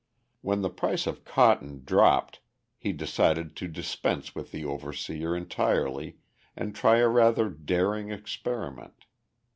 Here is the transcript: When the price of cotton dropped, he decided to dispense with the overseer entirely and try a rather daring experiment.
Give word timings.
When 0.41 0.63
the 0.63 0.71
price 0.71 1.05
of 1.05 1.23
cotton 1.25 1.83
dropped, 1.85 2.39
he 2.79 2.91
decided 2.91 3.55
to 3.57 3.67
dispense 3.67 4.33
with 4.33 4.51
the 4.51 4.65
overseer 4.65 5.35
entirely 5.37 6.17
and 6.55 6.73
try 6.73 6.97
a 6.97 7.07
rather 7.07 7.51
daring 7.51 8.09
experiment. 8.09 9.05